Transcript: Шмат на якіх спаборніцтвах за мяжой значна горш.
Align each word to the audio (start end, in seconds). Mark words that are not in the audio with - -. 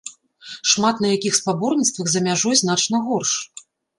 Шмат 0.71 1.03
на 1.05 1.11
якіх 1.15 1.33
спаборніцтвах 1.41 2.07
за 2.13 2.19
мяжой 2.27 2.55
значна 2.63 3.05
горш. 3.11 3.31